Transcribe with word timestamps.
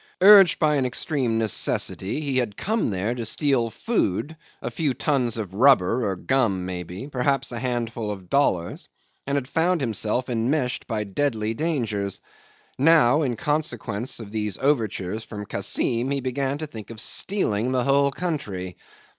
Urged 0.21 0.57
by 0.57 0.77
an 0.77 0.85
extreme 0.87 1.37
necessity, 1.37 2.21
he 2.21 2.37
had 2.39 2.57
come 2.57 2.89
there 2.89 3.13
to 3.13 3.23
steal 3.23 3.69
food, 3.69 4.35
a 4.59 4.71
few 4.71 4.95
tons 4.95 5.37
of 5.37 5.53
rubber 5.53 6.03
or 6.09 6.15
gum 6.15 6.65
may 6.65 6.81
be, 6.81 7.07
perhaps 7.07 7.51
a 7.51 7.59
handful 7.59 8.09
of 8.09 8.27
dollars, 8.27 8.87
and 9.27 9.37
had 9.37 9.47
found 9.47 9.79
himself 9.79 10.27
enmeshed 10.27 10.87
by 10.87 11.03
deadly 11.03 11.53
dangers. 11.53 12.19
Now 12.79 13.21
in 13.21 13.35
consequence 13.35 14.19
of 14.19 14.31
these 14.31 14.57
overtures 14.57 15.23
from 15.23 15.45
Kassim 15.45 16.09
he 16.09 16.19
began 16.19 16.57
to 16.57 16.65
think 16.65 16.89
of 16.89 16.99
stealing 16.99 17.71
the 17.71 17.83
whole 17.83 18.09
country. 18.09 18.77